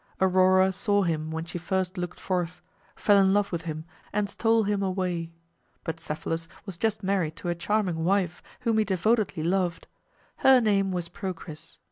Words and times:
Aurora 0.19 0.73
saw 0.73 1.03
him 1.03 1.29
when 1.29 1.45
she 1.45 1.59
first 1.59 1.95
looked 1.95 2.19
forth, 2.19 2.59
fell 2.95 3.19
in 3.19 3.35
love 3.35 3.51
with 3.51 3.61
him, 3.69 3.85
and 4.11 4.27
stole 4.27 4.63
him 4.63 4.81
away. 4.81 5.29
But 5.83 5.99
Cephalus 5.99 6.47
was 6.65 6.75
just 6.79 7.03
married 7.03 7.35
to 7.35 7.49
a 7.49 7.53
charming 7.53 8.03
wife 8.03 8.41
whom 8.61 8.79
he 8.79 8.83
devotedly 8.83 9.43
loved. 9.43 9.85
Her 10.37 10.59
name 10.59 10.91
was 10.91 11.07
Procris. 11.07 11.77